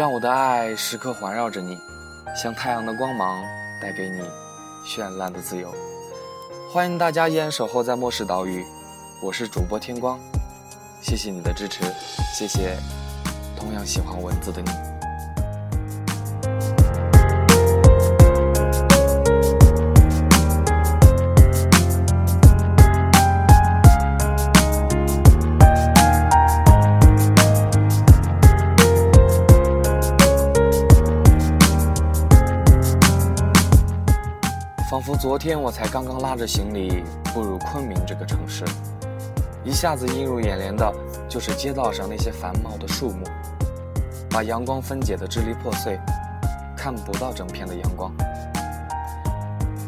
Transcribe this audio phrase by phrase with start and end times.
[0.00, 1.78] 让我的爱时刻环绕着你，
[2.34, 3.44] 像太阳的光芒，
[3.82, 4.22] 带给你
[4.82, 5.70] 绚烂的自由。
[6.72, 8.64] 欢迎大家依然守候在末世岛屿，
[9.22, 10.18] 我是主播天光，
[11.02, 11.84] 谢谢你的支持，
[12.34, 12.78] 谢谢
[13.54, 14.99] 同样喜欢文字的你。
[34.90, 38.64] 仿佛昨天我才刚刚拉着行李步入昆明这个城市，
[39.62, 40.92] 一下子映入眼帘的
[41.28, 43.24] 就是街道上那些繁茂的树木，
[44.28, 45.96] 把阳光分解的支离破碎，
[46.76, 48.12] 看不到整片的阳光。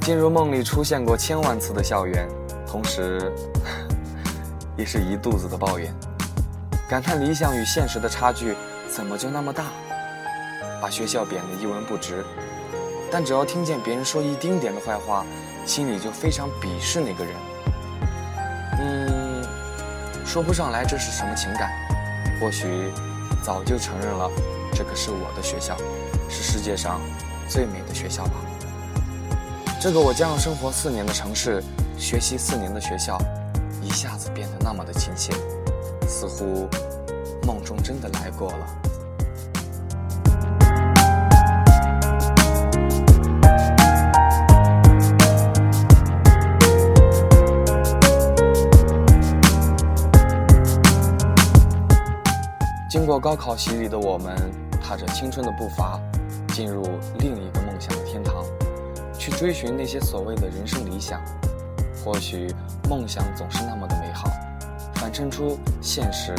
[0.00, 2.26] 进入梦里出现过千万次的校园，
[2.66, 3.30] 同时，
[4.78, 5.92] 也是一肚子的抱怨，
[6.88, 8.56] 感叹理想与现实的差距
[8.90, 9.64] 怎么就那么大，
[10.80, 12.24] 把学校贬得一文不值。
[13.18, 15.24] 但只要听见别人说一丁点的坏话，
[15.64, 17.34] 心里就非常鄙视那个人。
[18.78, 19.42] 嗯，
[20.22, 21.72] 说不上来这是什么情感，
[22.38, 22.92] 或许
[23.42, 24.30] 早就承认了，
[24.74, 25.74] 这个是我的学校，
[26.28, 27.00] 是世界上
[27.48, 28.32] 最美的学校吧。
[29.80, 31.64] 这个我将要生活四年的城市，
[31.96, 33.18] 学习四年的学校，
[33.80, 35.32] 一下子变得那么的亲切，
[36.06, 36.68] 似乎
[37.46, 38.66] 梦中真的来过了。
[53.18, 54.34] 高考洗礼的我们，
[54.82, 56.00] 踏着青春的步伐，
[56.48, 56.82] 进入
[57.18, 58.44] 另一个梦想的天堂，
[59.18, 61.20] 去追寻那些所谓的人生理想。
[62.04, 62.52] 或许
[62.88, 64.30] 梦想总是那么的美好，
[64.94, 66.34] 反衬出现实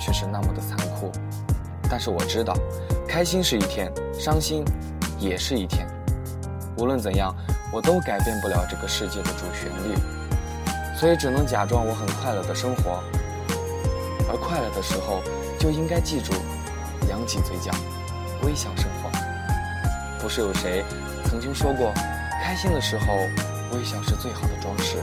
[0.00, 1.10] 却是那么的残酷。
[1.88, 2.54] 但是我知道，
[3.06, 4.64] 开心是一天，伤心
[5.18, 5.86] 也是一天。
[6.76, 7.34] 无论怎样，
[7.72, 9.94] 我都改变不了这个世界的主旋律，
[10.98, 13.02] 所以只能假装我很快乐的生活。
[14.28, 15.22] 而快乐的时候。
[15.58, 16.32] 就应该记住，
[17.08, 17.72] 扬起嘴角，
[18.42, 19.10] 微笑生活。
[20.20, 20.84] 不是有谁
[21.24, 21.92] 曾经说过，
[22.42, 23.06] 开心的时候
[23.72, 24.96] 微笑是最好的装饰，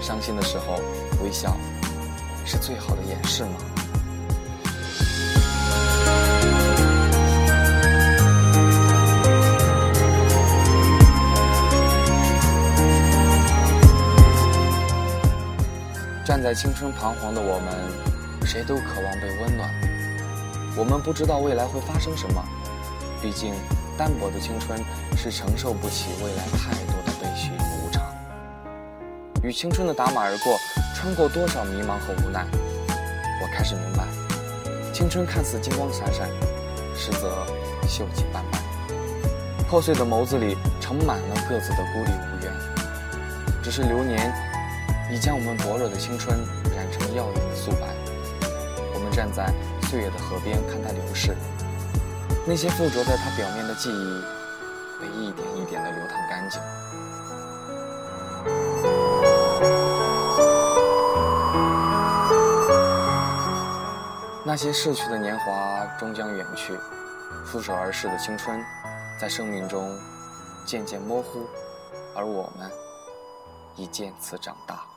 [0.00, 0.80] 伤心的时候
[1.22, 1.56] 微笑
[2.44, 3.50] 是最好的掩饰吗？
[16.24, 18.17] 站在青春彷徨的我们。
[18.48, 19.68] 谁都渴望被温暖。
[20.74, 22.42] 我们不知道未来会发生什么，
[23.20, 23.52] 毕竟
[23.98, 24.82] 单薄的青春
[25.14, 28.02] 是承受不起未来太多的悲喜与无常。
[29.42, 30.56] 与青春的打马而过，
[30.96, 32.46] 穿过多少迷茫和无奈，
[33.42, 34.04] 我开始明白，
[34.94, 36.26] 青春看似金光闪闪，
[36.96, 37.44] 实则
[37.86, 38.62] 锈迹斑斑。
[39.68, 42.52] 破碎的眸子里盛满了各自的孤立无援。
[43.62, 44.32] 只是流年
[45.12, 46.38] 已将我们薄弱的青春
[46.74, 47.97] 染成耀眼的素白。
[49.18, 49.52] 站在
[49.88, 51.36] 岁月的河边看它流逝，
[52.46, 54.22] 那些附着在它表面的记忆，
[55.00, 56.62] 被一点一点的流淌干净。
[64.46, 66.78] 那些逝去的年华终将远去，
[67.44, 68.64] 负手而逝的青春，
[69.20, 69.98] 在生命中
[70.64, 71.44] 渐渐模糊，
[72.14, 72.70] 而我们
[73.74, 74.87] 已渐次长大。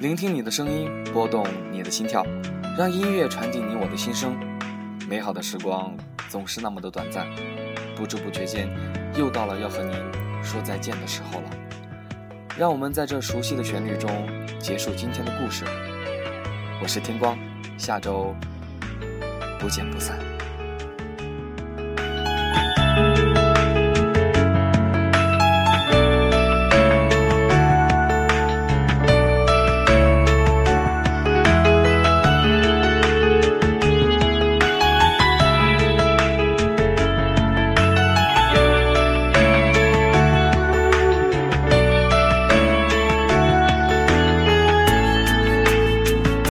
[0.00, 2.26] 聆听你的声音，拨动你的心跳，
[2.76, 4.36] 让音乐传递你我的心声。
[5.08, 5.96] 美好的时光
[6.28, 7.28] 总是那么的短暂，
[7.94, 8.68] 不知不觉间，
[9.16, 9.92] 又到了要和您
[10.42, 11.50] 说再见的时候了。
[12.58, 14.10] 让我们在这熟悉的旋律中
[14.58, 15.64] 结束今天的故事。
[16.82, 17.38] 我是天光，
[17.78, 18.34] 下周
[19.60, 20.33] 不见不散。